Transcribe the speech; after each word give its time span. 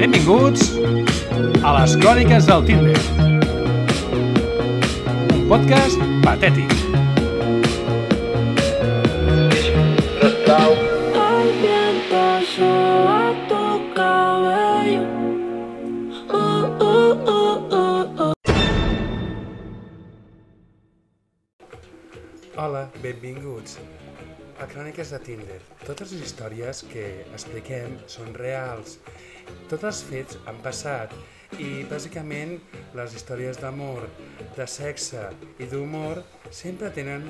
Benvinguts 0.00 0.62
a 1.66 1.72
les 1.74 1.96
Cròniques 1.98 2.46
del 2.46 2.62
Tinder. 2.68 3.00
Un 5.34 5.42
podcast 5.50 5.98
patètic. 6.22 6.70
Hola, 22.60 22.86
benvinguts 23.02 23.80
a 24.60 24.66
Cròniques 24.68 25.10
de 25.10 25.18
Tinder. 25.24 25.58
Totes 25.86 26.12
les 26.12 26.26
històries 26.26 26.82
que 26.90 27.04
expliquem 27.32 27.96
són 28.12 28.34
reals. 28.36 28.98
Tots 29.70 29.86
els 29.88 30.00
fets 30.04 30.40
han 30.50 30.60
passat 30.64 31.14
i 31.58 31.86
bàsicament 31.88 32.58
les 32.98 33.14
històries 33.16 33.60
d'amor, 33.62 34.04
de 34.56 34.66
sexe 34.68 35.30
i 35.58 35.68
d'humor 35.70 36.20
sempre 36.50 36.92
tenen 36.92 37.24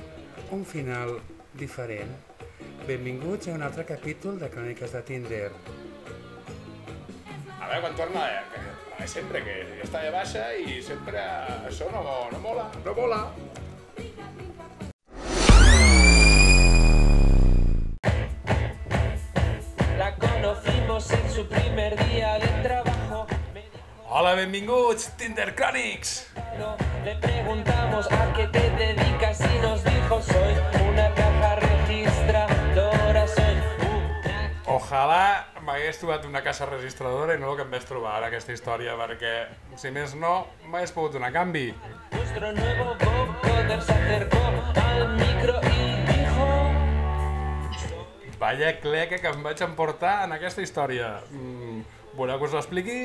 un 0.56 0.64
final 0.66 1.20
diferent. 1.54 2.10
Benvinguts 2.88 3.48
a 3.48 3.54
un 3.54 3.62
altre 3.62 3.87
capítol 3.87 4.40
de 4.40 4.51
Cròniques 4.51 4.96
de 4.96 5.04
Tinder. 5.06 5.46
A 7.60 7.70
veure 7.70 7.80
quan 7.84 7.96
torna, 7.96 8.26
eh, 8.26 8.66
eh, 8.98 9.06
sempre 9.06 9.45
que 9.46 9.56
està 9.84 10.02
de 10.02 10.10
baixa 10.10 10.51
i 10.59 10.82
sempre 10.82 11.23
això 11.70 11.92
no, 11.95 12.02
no 12.32 12.42
mola, 12.42 12.66
no 12.84 12.96
mola. 12.98 13.23
Benvinguts, 24.41 25.10
Tinder 25.16 25.55
Chronics! 25.55 26.33
le 27.05 27.15
preguntamos 27.16 28.10
a 28.10 28.33
qué 28.33 28.46
te 28.46 28.71
dedicas 28.71 29.38
y 29.41 29.59
nos 29.59 29.85
dijo 29.85 30.23
soy 30.23 30.55
una 30.91 31.13
caja 31.15 31.57
registradora, 31.57 33.27
soy 33.29 33.57
una 33.85 34.52
Ojalà 34.65 35.45
m'hagués 35.61 35.99
trobat 36.01 36.24
una 36.24 36.41
caixa 36.41 36.65
registradora 36.71 37.37
i 37.37 37.41
no 37.43 37.51
el 37.52 37.59
que 37.59 37.66
em 37.66 37.74
vaig 37.74 37.85
trobar 37.85 38.15
ara 38.16 38.30
aquesta 38.30 38.55
història, 38.57 38.96
perquè, 38.96 39.35
si 39.77 39.93
més 39.93 40.15
no, 40.16 40.46
m'hagués 40.71 40.95
pogut 40.96 41.18
donar 41.18 41.33
canvi. 41.37 41.66
Nuestro 42.13 42.52
nuevo 42.57 42.96
vocoder 43.05 43.83
se 43.83 43.93
acercó 43.93 44.41
al 44.87 45.16
micro 45.21 45.61
y 45.68 45.79
dijo 46.13 46.49
Vaya 48.41 48.73
cleca 48.80 49.18
que 49.18 49.35
em 49.35 49.43
vaig 49.45 49.61
emportar 49.68 50.23
en 50.24 50.33
aquesta 50.38 50.65
història. 50.65 51.18
Mm, 51.29 51.85
voleu 52.16 52.38
que 52.38 52.49
us 52.49 52.57
l'expliqui? 52.57 53.01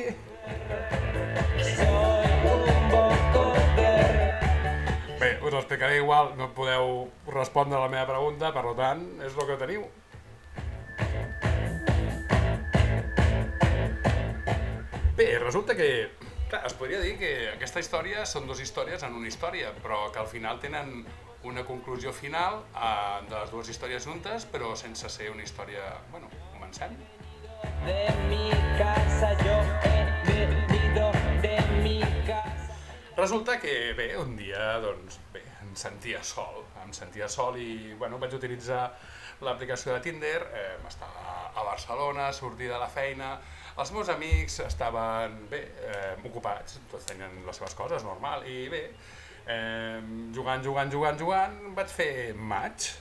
Bé, 5.20 5.38
us 5.42 5.52
ho 5.52 5.58
explicaré 5.58 5.96
igual, 5.96 6.34
no 6.36 6.50
podeu 6.54 7.08
respondre 7.28 7.78
a 7.78 7.84
la 7.84 7.92
meva 7.92 8.06
pregunta, 8.08 8.52
per 8.54 8.74
tant, 8.78 9.06
és 9.24 9.36
el 9.36 9.48
que 9.48 9.56
teniu. 9.62 9.86
Bé, 15.16 15.38
resulta 15.40 15.74
que... 15.74 16.10
Clar, 16.46 16.60
es 16.68 16.76
podria 16.78 17.00
dir 17.02 17.16
que 17.18 17.30
aquesta 17.56 17.80
història 17.82 18.22
són 18.28 18.44
dues 18.46 18.60
històries 18.62 19.02
en 19.02 19.16
una 19.18 19.26
història, 19.26 19.72
però 19.82 20.04
que 20.14 20.20
al 20.22 20.28
final 20.30 20.60
tenen 20.62 21.00
una 21.42 21.64
conclusió 21.66 22.12
final 22.12 22.60
eh, 22.74 23.24
de 23.26 23.34
les 23.38 23.50
dues 23.50 23.72
històries 23.72 24.06
juntes, 24.06 24.46
però 24.52 24.76
sense 24.76 25.10
ser 25.10 25.32
una 25.32 25.42
història... 25.42 25.88
Bueno, 26.12 26.30
comencem. 26.52 26.94
De 27.86 28.02
mi 28.28 28.50
casa 28.78 29.32
yo 29.42 29.58
he 29.88 30.25
Resulta 33.26 33.58
que, 33.58 33.92
bé, 33.98 34.12
un 34.22 34.36
dia, 34.38 34.76
doncs, 34.78 35.16
bé, 35.34 35.40
em 35.64 35.72
sentia 35.74 36.20
sol, 36.22 36.60
em 36.84 36.92
sentia 36.94 37.26
sol 37.26 37.56
i, 37.58 37.94
bueno, 37.98 38.20
vaig 38.22 38.36
utilitzar 38.36 38.84
l'aplicació 39.42 39.96
de 39.96 40.04
Tinder, 40.04 40.44
eh, 40.54 40.76
estava 40.86 41.32
a 41.50 41.64
Barcelona, 41.66 42.28
sortir 42.30 42.68
de 42.70 42.78
la 42.78 42.86
feina, 42.86 43.32
els 43.74 43.90
meus 43.96 44.12
amics 44.14 44.60
estaven, 44.68 45.34
bé, 45.50 45.64
eh, 45.88 46.12
ocupats, 46.30 46.78
tots 46.92 47.10
tenien 47.10 47.34
les 47.48 47.58
seves 47.58 47.74
coses, 47.74 48.06
normal, 48.06 48.46
i 48.46 48.68
bé, 48.70 48.84
eh, 49.42 49.98
jugant, 50.38 50.62
jugant, 50.62 50.94
jugant, 50.94 51.18
jugant, 51.18 51.58
vaig 51.74 51.90
fer 51.98 52.12
match. 52.54 52.94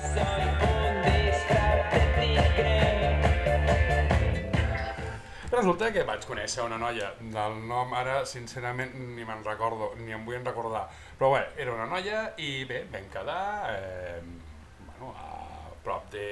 Soy 0.00 0.48
un 0.70 1.04
disfraz 1.04 1.92
de 1.92 2.02
tigre. 2.16 2.91
Resulta 5.52 5.90
que 5.92 6.00
vaig 6.08 6.22
conèixer 6.24 6.62
una 6.64 6.78
noia 6.80 7.10
del 7.20 7.58
nom, 7.68 7.90
ara 7.92 8.22
sincerament 8.24 8.94
ni 8.96 9.26
me'n 9.28 9.42
recordo, 9.44 9.90
ni 10.00 10.14
em 10.16 10.22
vull 10.24 10.38
recordar, 10.40 10.86
però 11.18 11.34
bé, 11.34 11.42
era 11.60 11.74
una 11.74 11.84
noia 11.90 12.22
i 12.40 12.64
bé, 12.64 12.86
vam 12.92 13.10
quedar 13.12 13.42
eh, 13.74 14.22
bueno, 14.86 15.10
a 15.12 15.74
prop 15.84 16.08
de 16.14 16.30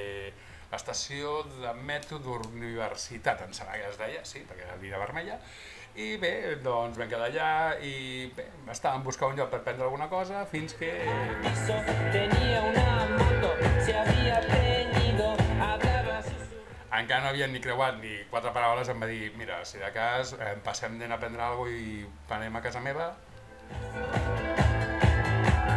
l'estació 0.70 1.42
de 1.50 1.74
metro 1.84 2.16
d'universitat, 2.24 3.44
em 3.44 3.52
sembla 3.52 3.76
que 3.76 3.90
es 3.90 4.00
deia, 4.00 4.24
sí, 4.24 4.40
perquè 4.48 4.64
era 4.64 4.78
línia 4.80 5.02
vermella, 5.02 5.36
i 6.00 6.14
bé, 6.22 6.32
doncs 6.64 6.96
vam 6.96 7.12
quedar 7.12 7.28
allà 7.28 7.50
i 7.84 8.30
bé, 8.32 8.46
estàvem 8.72 9.04
buscant 9.04 9.34
un 9.34 9.42
lloc 9.42 9.52
per 9.52 9.60
prendre 9.68 9.84
alguna 9.84 10.08
cosa 10.08 10.46
fins 10.48 10.78
que... 10.80 10.94
tenía 12.16 12.64
una 12.72 12.88
moto, 13.18 13.52
se 13.84 13.92
hablaba 13.92 14.40
susurrando. 14.48 14.99
Encara 16.98 17.22
no 17.22 17.30
havien 17.30 17.52
ni 17.52 17.60
creuat 17.62 18.00
ni 18.02 18.16
quatre 18.30 18.50
paraules, 18.54 18.88
em 18.90 19.00
va 19.00 19.06
dir, 19.06 19.30
mira, 19.38 19.60
si 19.64 19.78
de 19.78 19.90
cas 19.94 20.34
eh, 20.38 20.56
passem 20.64 20.98
d'anar 20.98 21.18
a 21.18 21.22
prendre 21.22 21.42
alguna 21.46 21.70
i 21.70 22.06
anem 22.34 22.56
a 22.56 22.62
casa 22.64 22.80
meva, 22.82 23.12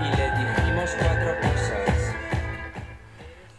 Y 0.04 0.18
le 0.18 0.32
dijimos 0.32 0.96
cuatro 1.00 1.36
cosas. 1.42 2.16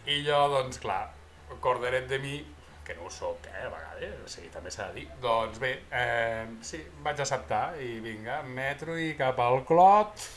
I 0.05 0.25
jo, 0.25 0.47
doncs 0.49 0.79
clar, 0.79 1.13
corderet 1.59 2.09
de 2.09 2.19
mi, 2.19 2.45
que 2.85 2.95
no 2.95 3.07
ho 3.07 3.09
soc, 3.09 3.47
eh, 3.47 3.65
a 3.65 3.69
vegades, 3.69 4.19
o 4.21 4.27
sigui, 4.29 4.49
també 4.53 4.71
s'ha 4.71 4.91
de 4.91 4.99
dir. 4.99 5.07
Doncs 5.23 5.59
bé, 5.59 5.71
eh, 5.91 6.45
sí, 6.61 6.83
vaig 7.01 7.19
acceptar 7.25 7.79
i 7.81 7.99
vinga, 8.03 8.43
metro 8.43 8.97
i 8.99 9.15
cap 9.17 9.39
al 9.41 9.63
clot. 9.65 10.29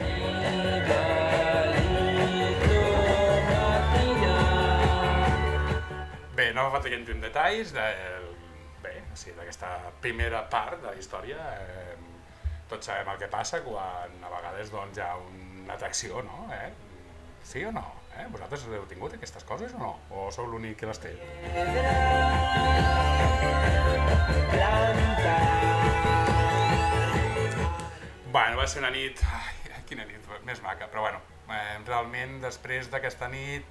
Bé, 0.00 2.03
no 6.54 6.70
en 6.86 7.20
detalls 7.20 7.72
de, 7.74 7.84
bé, 8.84 8.94
o 9.12 9.16
sigui, 9.18 9.34
d'aquesta 9.38 9.70
primera 10.04 10.44
part 10.50 10.80
de 10.82 10.92
la 10.92 10.98
història. 11.00 11.40
Eh, 11.58 11.96
tots 12.70 12.86
sabem 12.88 13.10
el 13.12 13.18
que 13.20 13.28
passa 13.28 13.60
quan 13.64 14.22
a 14.24 14.32
vegades 14.32 14.70
doncs, 14.72 14.98
hi 14.98 15.04
ha 15.04 15.14
una 15.18 15.74
atracció, 15.74 16.22
no? 16.22 16.46
Eh? 16.54 16.70
Sí 17.44 17.64
o 17.64 17.72
no? 17.74 17.84
Eh? 18.14 18.26
Vosaltres 18.32 18.64
heu 18.70 18.86
tingut 18.88 19.16
aquestes 19.16 19.44
coses 19.44 19.74
o 19.74 19.82
no? 19.82 19.92
O 20.14 20.30
sou 20.32 20.46
l'únic 20.48 20.78
que 20.80 20.88
les 20.88 21.02
té? 21.02 21.12
Bueno, 28.34 28.56
va 28.58 28.66
ser 28.66 28.80
una 28.82 28.90
nit... 28.94 29.20
Ai, 29.30 29.82
quina 29.88 30.06
nit 30.08 30.30
més 30.48 30.62
maca, 30.64 30.88
però 30.90 31.04
bueno, 31.04 31.20
eh, 31.52 31.76
realment 31.86 32.38
després 32.42 32.88
d'aquesta 32.90 33.28
nit 33.28 33.66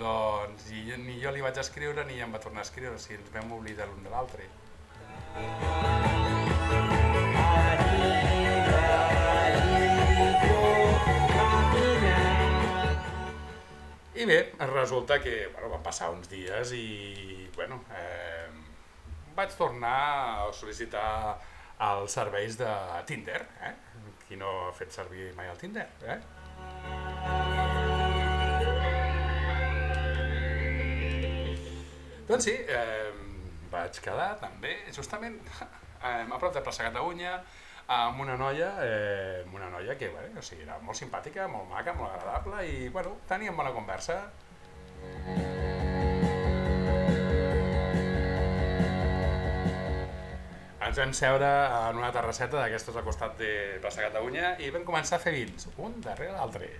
doncs 0.00 0.70
ni, 0.72 0.82
ni 1.04 1.18
jo 1.22 1.32
li 1.34 1.44
vaig 1.44 1.60
escriure 1.60 2.04
ni 2.08 2.20
em 2.24 2.32
va 2.32 2.40
tornar 2.42 2.64
a 2.64 2.68
escriure, 2.68 2.96
o 2.96 3.02
sigui, 3.02 3.20
ens 3.20 3.32
vam 3.34 3.52
oblidar 3.58 3.88
l'un 3.90 4.02
de 4.06 4.12
l'altre. 4.12 4.48
I 14.20 14.26
bé, 14.28 14.40
resulta 14.58 15.20
que 15.22 15.46
bueno, 15.52 15.70
van 15.72 15.84
passar 15.84 16.10
uns 16.12 16.28
dies 16.28 16.74
i 16.76 17.48
bueno, 17.54 17.80
eh, 17.96 18.48
vaig 19.36 19.54
tornar 19.56 19.96
a 20.44 20.50
sol·licitar 20.52 21.06
els 21.88 22.18
serveis 22.18 22.58
de 22.60 22.72
Tinder. 23.08 23.40
Eh? 23.64 23.74
Qui 24.26 24.36
no 24.40 24.52
ha 24.66 24.72
fet 24.76 24.92
servir 24.92 25.32
mai 25.38 25.48
el 25.48 25.62
Tinder? 25.62 25.88
Eh? 26.04 27.79
Doncs 32.30 32.44
sí, 32.46 32.52
eh, 32.54 33.10
vaig 33.72 33.96
quedar 34.04 34.36
també, 34.38 34.76
justament 34.94 35.40
eh, 36.06 36.22
a 36.22 36.36
prop 36.38 36.52
de 36.54 36.60
plaça 36.62 36.84
Catalunya, 36.86 37.32
amb 37.90 38.22
una 38.22 38.36
noia, 38.38 38.68
eh, 38.84 39.40
una 39.50 39.66
noia 39.72 39.96
que 39.98 40.12
bueno, 40.14 40.38
o 40.38 40.44
sigui, 40.46 40.62
era 40.62 40.76
molt 40.78 41.00
simpàtica, 41.00 41.48
molt 41.50 41.66
maca, 41.72 41.90
molt 41.98 42.14
agradable 42.14 42.62
i 42.70 42.86
bueno, 42.94 43.16
teníem 43.26 43.58
bona 43.58 43.72
conversa. 43.74 44.20
Ens 50.86 51.02
vam 51.02 51.16
seure 51.18 51.50
en 51.80 51.98
una 51.98 52.12
terrasseta 52.14 52.62
d'aquestes 52.62 52.94
al 52.94 53.08
costat 53.10 53.34
de 53.42 53.52
plaça 53.82 54.06
Catalunya 54.06 54.54
i 54.62 54.70
vam 54.70 54.86
començar 54.86 55.18
a 55.18 55.26
fer 55.26 55.34
vins, 55.34 55.66
un 55.82 55.98
darrere 56.06 56.38
l'altre. 56.38 56.70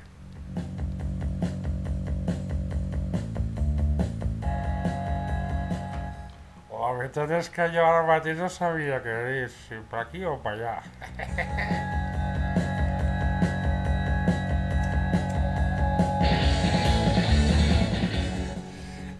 La 6.90 6.96
veritat 6.98 7.30
és 7.36 7.48
que 7.54 7.68
jo 7.70 7.82
ara 7.86 8.02
mateix 8.06 8.40
no 8.42 8.48
sabia 8.50 8.96
què 9.04 9.12
dir, 9.28 9.44
si 9.54 9.76
per 9.90 10.00
aquí 10.02 10.24
o 10.26 10.32
per 10.42 10.52
allà. 10.56 10.72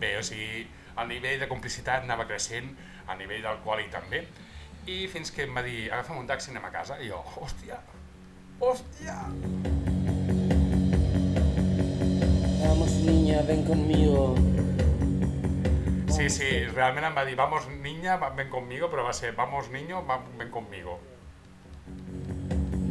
Bé, 0.00 0.16
o 0.18 0.22
sigui, 0.26 0.66
el 0.98 1.06
nivell 1.12 1.38
de 1.44 1.48
complicitat 1.52 2.02
anava 2.02 2.26
creixent, 2.26 2.72
a 3.06 3.14
nivell 3.20 3.44
d'alcohol 3.46 3.84
i 3.84 3.88
també, 3.92 4.24
i 4.90 5.06
fins 5.12 5.30
que 5.30 5.46
em 5.46 5.54
va 5.54 5.62
dir, 5.62 5.92
agafa'm 5.92 6.18
un 6.24 6.26
taxi, 6.30 6.50
anem 6.50 6.66
a 6.66 6.74
casa, 6.74 6.98
i 6.98 7.12
jo, 7.12 7.22
hòstia, 7.36 7.78
hòstia, 8.58 9.16
Vamos 12.66 12.92
niña, 13.06 13.42
ven 13.46 13.64
conmigo. 13.64 14.34
Sí, 16.20 16.28
sí, 16.28 16.48
realment 16.76 17.06
em 17.08 17.14
va 17.16 17.22
dir, 17.24 17.32
vamos 17.32 17.64
niña, 17.80 18.18
ven 18.36 18.50
conmigo, 18.52 18.90
però 18.92 19.06
va 19.06 19.12
ser, 19.16 19.30
vamos 19.32 19.70
niño, 19.72 20.02
ven 20.36 20.50
conmigo. 20.52 20.98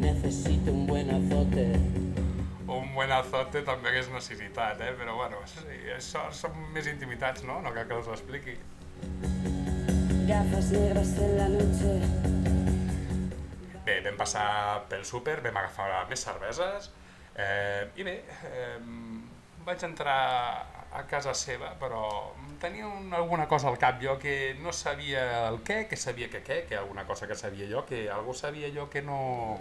Necesito 0.01 0.71
un 0.71 0.87
buen 0.87 1.11
azote. 1.13 1.67
Un 2.65 2.89
buen 2.95 3.13
azote 3.13 3.61
també 3.67 3.91
hagués 3.91 4.09
necessitat, 4.09 4.81
eh? 4.81 4.95
Però 4.97 5.13
bueno, 5.19 5.43
sí, 5.45 5.77
això 5.93 6.23
són 6.33 6.57
més 6.73 6.89
intimitats, 6.89 7.45
no? 7.45 7.59
No 7.61 7.69
cal 7.75 7.85
que 7.91 7.99
us 8.01 8.09
ho 8.09 8.17
expliqui. 8.17 8.57
Gafas 10.25 10.73
negras 10.73 11.13
en 11.21 11.37
la 11.37 11.51
noche. 11.53 11.93
Bé, 13.85 13.99
vam 14.09 14.17
passar 14.17 14.49
pel 14.89 15.05
súper, 15.05 15.37
vam 15.45 15.61
agafar 15.61 16.01
més 16.09 16.25
cerveses, 16.25 16.89
eh, 17.37 17.85
i 17.93 18.09
bé, 18.09 18.23
eh, 18.49 18.77
vaig 19.69 19.85
entrar 19.85 20.17
a 20.91 21.03
casa 21.05 21.33
seva, 21.37 21.75
però 21.79 22.33
tenia 22.59 22.87
un, 22.87 23.13
alguna 23.13 23.47
cosa 23.47 23.69
al 23.69 23.77
cap 23.77 24.01
jo 24.01 24.17
que 24.19 24.55
no 24.61 24.73
sabia 24.73 25.47
el 25.49 25.61
què, 25.65 25.83
que 25.89 25.97
sabia 25.97 26.29
que 26.29 26.41
què, 26.43 26.63
que 26.69 26.77
alguna 26.77 27.05
cosa 27.05 27.27
que 27.27 27.35
sabia 27.35 27.69
jo, 27.69 27.85
que 27.85 28.09
algú 28.09 28.33
sabia 28.33 28.71
jo 28.73 28.89
que 28.89 29.03
no... 29.05 29.59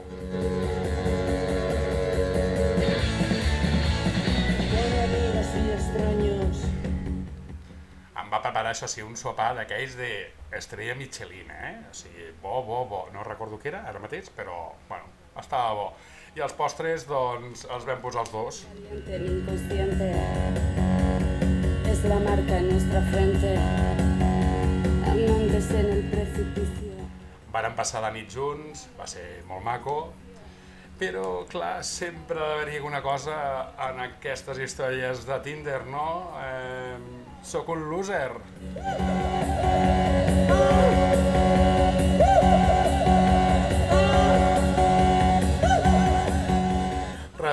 Em 8.18 8.32
va 8.32 8.42
preparar, 8.44 8.72
això 8.74 8.88
sí, 8.88 9.00
un 9.00 9.16
sopar 9.16 9.54
d'aquells 9.56 9.94
de 9.96 10.10
estrella 10.56 10.96
Michelin, 10.96 11.48
eh? 11.48 11.76
O 11.88 11.94
sigui, 11.96 12.26
bo, 12.42 12.60
bo, 12.66 12.82
bo. 12.88 13.06
No 13.14 13.24
recordo 13.24 13.56
què 13.60 13.72
era 13.72 13.86
ara 13.88 14.02
mateix, 14.02 14.28
però, 14.36 14.74
bueno, 14.90 15.08
estava 15.40 15.72
bo. 15.78 15.86
I 16.36 16.44
els 16.44 16.52
postres, 16.58 17.06
doncs, 17.08 17.64
els 17.72 17.88
vam 17.88 18.04
posar 18.04 18.26
els 18.26 18.34
dos. 18.34 18.60
Caliente. 19.08 20.87
Es 21.88 22.04
la 22.04 22.18
marca 22.20 22.58
en 22.58 22.68
nuestra 22.68 23.00
frente. 23.10 23.56
Amantes 25.06 25.70
en 25.70 25.86
el 25.90 26.02
precipicio. 26.10 26.92
Varen 27.50 27.74
passar 27.74 28.02
la 28.04 28.10
nit 28.12 28.28
junts, 28.30 28.84
va 28.98 29.06
ser 29.08 29.24
molt 29.48 29.64
maco, 29.64 29.96
però, 31.00 31.46
clar, 31.48 31.78
sempre 31.86 32.36
ha 32.38 32.50
d'haver-hi 32.52 32.76
alguna 32.82 33.00
cosa 33.02 33.38
en 33.88 34.02
aquestes 34.04 34.60
històries 34.66 35.24
de 35.26 35.40
Tinder, 35.46 35.80
no? 35.86 36.08
Eh, 36.42 36.98
soc 37.42 37.72
un 37.72 37.88
loser. 37.88 38.30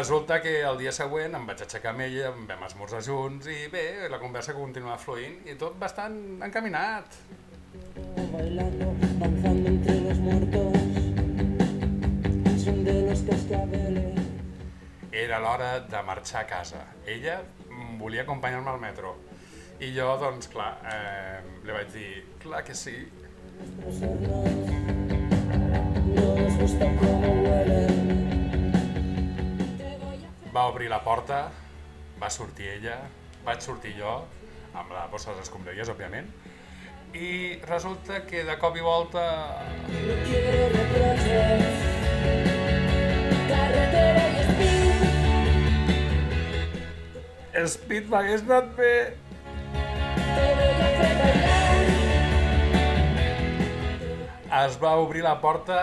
Resulta 0.06 0.40
que 0.40 0.62
el 0.62 0.76
dia 0.78 0.92
següent 0.94 1.34
em 1.34 1.48
vaig 1.50 1.64
aixecar 1.66 1.90
amb 1.96 2.04
ella, 2.06 2.28
em 2.30 2.44
vam 2.46 2.60
esmorzar 2.68 3.00
junts 3.02 3.48
i 3.50 3.56
bé, 3.74 4.06
la 4.14 4.20
conversa 4.22 4.54
continuava 4.54 5.02
fluint 5.02 5.40
i 5.50 5.56
tot 5.58 5.80
bastant 5.82 6.44
encaminat. 6.46 7.16
Bailando, 8.36 8.92
danzando 9.24 9.72
entre 9.72 9.96
los 10.04 10.20
muertos. 10.22 10.78
Son 12.62 12.78
de 12.86 12.94
los 13.08 13.24
cascabeles. 13.32 14.20
Era 15.10 15.40
l'hora 15.42 15.80
de 15.80 16.04
marxar 16.06 16.44
a 16.44 16.48
casa. 16.54 16.84
Ella 17.08 17.40
volia 17.98 18.28
acompanyar-me 18.28 18.70
al 18.76 18.80
metro. 18.80 19.16
I 19.80 19.90
jo, 19.98 20.12
doncs, 20.22 20.52
clar, 20.54 20.76
eh, 20.86 21.42
li 21.66 21.74
vaig 21.80 21.90
dir, 21.98 22.12
clar 22.46 22.62
que 22.62 22.78
sí. 22.78 22.94
Nos 26.14 26.62
gusta 26.62 26.94
cómo 27.02 27.34
huelen. 27.42 28.25
Va 30.56 30.70
obrir 30.72 30.88
la 30.88 31.02
porta, 31.04 31.50
va 32.22 32.30
sortir 32.32 32.70
ella, 32.78 32.94
vaig 33.44 33.60
sortir 33.60 33.92
jo, 33.98 34.12
amb 34.72 34.94
la 34.96 35.02
bossa 35.12 35.34
de 35.34 35.42
les 35.42 35.50
escombraries, 35.50 35.90
òbviament, 35.92 36.30
i 37.12 37.60
resulta 37.68 38.22
que 38.30 38.46
de 38.48 38.56
cop 38.62 38.78
i 38.80 38.86
volta 38.86 39.26
speed. 47.68 48.10
M'hagués 48.12 48.44
anat 48.48 48.72
bé. 48.80 48.96
Es 54.64 54.80
va 54.82 54.96
obrir 55.04 55.24
la 55.26 55.36
porta 55.44 55.80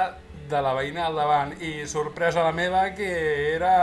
de 0.53 0.61
la 0.61 0.75
veïna 0.77 1.07
al 1.09 1.17
davant 1.17 1.55
i 1.65 1.87
sorpresa 1.89 2.43
la 2.45 2.53
meva 2.53 2.83
que 2.97 3.09
era... 3.55 3.77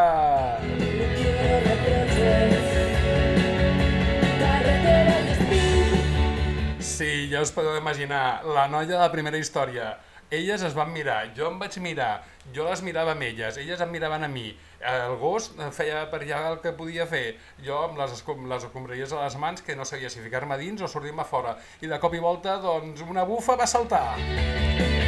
Sí, 6.80 7.30
ja 7.32 7.42
us 7.42 7.54
podeu 7.56 7.78
imaginar, 7.80 8.44
la 8.46 8.68
noia 8.70 8.92
de 8.92 9.00
la 9.00 9.10
primera 9.10 9.40
història. 9.40 9.96
Elles 10.30 10.62
es 10.62 10.76
van 10.78 10.92
mirar, 10.94 11.32
jo 11.34 11.48
em 11.50 11.58
vaig 11.58 11.80
mirar, 11.82 12.20
jo 12.54 12.68
les 12.68 12.84
mirava 12.86 13.16
amb 13.16 13.26
elles, 13.26 13.58
elles 13.58 13.82
em 13.82 13.90
miraven 13.90 14.28
a 14.28 14.30
mi. 14.30 14.52
El 14.92 15.16
gos 15.18 15.50
feia 15.74 16.04
per 16.12 16.22
allà 16.22 16.44
el 16.52 16.60
que 16.62 16.76
podia 16.78 17.10
fer, 17.10 17.40
jo 17.66 17.82
amb 17.88 17.98
les, 17.98 18.14
escom 18.20 18.46
les 18.52 18.70
escombraries 18.70 19.16
a 19.16 19.24
les 19.24 19.40
mans 19.42 19.66
que 19.66 19.80
no 19.80 19.90
sabia 19.90 20.14
si 20.14 20.22
ficar-me 20.22 20.62
dins 20.62 20.86
o 20.86 20.92
sortir-me 20.92 21.26
fora. 21.26 21.58
I 21.82 21.90
de 21.90 21.98
cop 22.04 22.14
i 22.14 22.22
volta, 22.22 22.60
doncs, 22.62 23.02
una 23.10 23.26
bufa 23.26 23.58
va 23.58 23.66
saltar. 23.66 24.99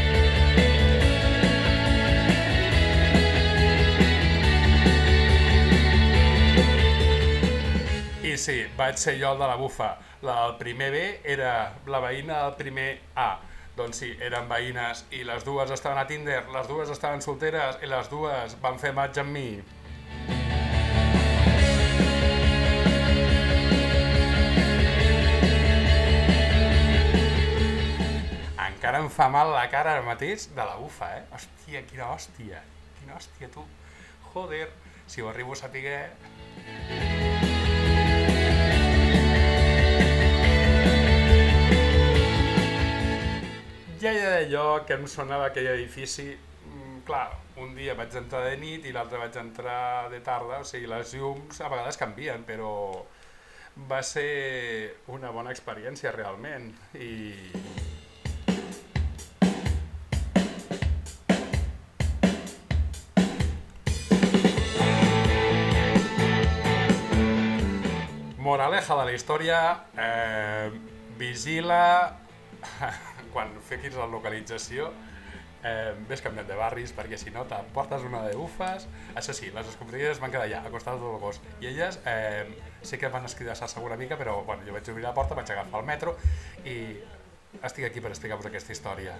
I 8.32 8.38
sí, 8.40 8.54
vaig 8.78 8.96
ser 8.96 9.18
jo 9.20 9.34
el 9.34 9.40
de 9.42 9.48
la 9.50 9.58
bufa. 9.60 9.98
La 10.24 10.34
del 10.46 10.54
primer 10.56 10.86
B 10.94 11.00
era 11.34 11.74
la 11.92 12.00
veïna 12.00 12.38
del 12.46 12.54
primer 12.56 12.86
A. 13.20 13.42
Doncs 13.76 13.98
sí, 14.00 14.12
eren 14.24 14.48
veïnes 14.48 15.02
i 15.12 15.26
les 15.28 15.44
dues 15.44 15.74
estaven 15.76 16.00
a 16.00 16.06
Tinder, 16.08 16.46
les 16.54 16.70
dues 16.70 16.94
estaven 16.94 17.20
solteres 17.26 17.82
i 17.84 17.90
les 17.92 18.08
dues 18.08 18.56
van 18.64 18.80
fer 18.80 18.94
maig 18.96 19.20
amb 19.20 19.36
mi. 19.36 19.50
Encara 28.70 29.02
em 29.04 29.10
fa 29.12 29.28
mal 29.34 29.52
la 29.52 29.66
cara 29.74 29.98
ara 29.98 30.06
mateix 30.08 30.48
de 30.56 30.64
la 30.64 30.78
bufa, 30.80 31.12
eh? 31.18 31.26
Hòstia, 31.36 31.84
quina 31.92 32.14
hòstia. 32.14 32.64
Quina 33.02 33.20
hòstia, 33.20 33.52
tu. 33.52 33.68
Joder, 34.32 34.70
si 35.06 35.20
ho 35.20 35.28
arribo 35.34 35.52
a 35.52 35.66
saber... 35.66 37.21
Ja 44.02 44.12
ha 44.18 44.38
allò 44.40 44.84
que 44.84 44.96
em 44.98 45.04
sonava 45.06 45.52
aquell 45.52 45.68
edifici. 45.76 46.32
Mm, 46.66 47.04
clar, 47.06 47.28
un 47.62 47.76
dia 47.78 47.94
vaig 47.94 48.16
entrar 48.18 48.48
de 48.48 48.56
nit 48.58 48.88
i 48.90 48.94
l'altre 48.96 49.20
vaig 49.22 49.36
entrar 49.38 50.10
de 50.10 50.22
tarda, 50.26 50.62
o 50.64 50.66
sigui, 50.66 50.90
les 50.90 51.14
llums 51.14 51.62
a 51.62 51.70
vegades 51.70 52.00
canvien, 52.02 52.42
però 52.48 52.72
va 53.92 54.02
ser 54.04 54.96
una 55.14 55.30
bona 55.32 55.54
experiència 55.54 56.12
realment 56.16 56.72
i 56.98 57.14
Moraleja 68.52 68.98
de 69.00 69.04
la 69.08 69.12
història, 69.16 69.58
eh, 69.96 70.72
vigila 71.16 72.18
quan 73.32 73.54
fiquis 73.64 73.96
la 73.96 74.10
localització, 74.12 74.90
eh, 75.64 75.94
ves 76.10 76.20
canviant 76.26 76.50
de 76.50 76.58
barris 76.60 76.92
perquè 76.98 77.16
si 77.16 77.32
no 77.32 77.46
t'emportes 77.48 78.04
una 78.04 78.26
de 78.26 78.34
bufes. 78.36 78.90
Això 79.16 79.32
sí, 79.38 79.54
les 79.56 79.72
escombraries 79.72 80.20
van 80.20 80.36
quedar 80.36 80.50
allà, 80.50 80.60
a 80.68 80.74
costat 80.74 81.00
del 81.00 81.16
gos. 81.24 81.40
I 81.64 81.72
elles 81.72 82.02
eh, 82.04 82.44
sí 82.84 83.00
que 83.00 83.08
van 83.08 83.24
escridassar-se 83.30 83.80
mica, 83.96 84.20
però 84.20 84.44
bueno, 84.44 84.68
jo 84.68 84.76
vaig 84.76 84.92
obrir 84.92 85.08
la 85.08 85.14
porta, 85.14 85.34
vaig 85.34 85.50
agafar 85.50 85.80
el 85.80 85.88
metro 85.88 86.18
i 86.66 87.00
estic 87.64 87.86
aquí 87.88 88.02
per 88.02 88.12
explicar-vos 88.12 88.52
aquesta 88.52 88.74
història. 88.74 89.16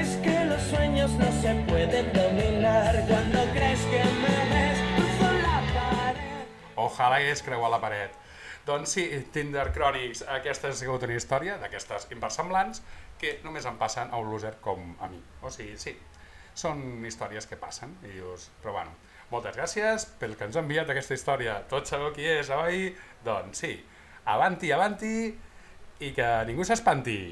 Es 0.00 0.16
que 0.24 0.44
los 0.46 0.62
sueños 0.72 1.10
no 1.20 1.30
se 1.42 1.54
pueden 1.68 2.12
dominar 2.14 3.04
cuando 3.06 3.44
crees 3.52 3.80
que 3.92 4.04
me 4.24 4.36
ves. 4.54 4.71
Ojalà 6.76 7.20
hagués 7.20 7.42
creuat 7.44 7.72
la 7.72 7.80
paret. 7.82 8.18
Doncs 8.66 8.94
sí, 8.94 9.04
Tinder 9.34 9.72
Chronics, 9.74 10.22
aquesta 10.30 10.70
ha 10.70 10.76
sigut 10.78 11.02
una 11.02 11.16
història 11.18 11.56
d'aquestes 11.58 12.06
inversemblants 12.14 12.82
que 13.18 13.38
només 13.42 13.66
em 13.66 13.78
passen 13.78 14.10
a 14.10 14.20
un 14.22 14.30
loser 14.30 14.54
com 14.62 14.94
a 15.02 15.08
mi. 15.10 15.18
O 15.42 15.50
sigui, 15.50 15.74
sí, 15.78 15.96
són 16.54 17.02
històries 17.06 17.48
que 17.50 17.58
passen. 17.58 17.96
I 18.06 18.14
dius, 18.16 18.48
però 18.62 18.76
bueno, 18.78 18.94
moltes 19.34 19.56
gràcies 19.58 20.06
pel 20.20 20.36
que 20.38 20.46
ens 20.48 20.58
ha 20.58 20.62
enviat 20.62 20.90
aquesta 20.94 21.18
història. 21.18 21.60
Tots 21.70 21.94
sabeu 21.94 22.14
qui 22.14 22.28
és, 22.28 22.50
oi? 22.54 22.92
Doncs 23.26 23.64
sí, 23.64 23.76
avanti, 24.24 24.70
avanti 24.72 25.14
i 26.02 26.12
que 26.14 26.34
ningú 26.46 26.66
s'espanti. 26.66 27.22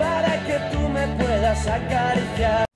para 0.00 0.44
que 0.46 0.58
tú 0.72 0.88
me 0.88 1.06
puedas 1.18 1.66
acariciar. 1.66 2.69